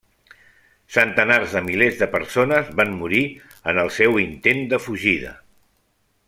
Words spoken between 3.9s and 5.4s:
seu intent de fugida.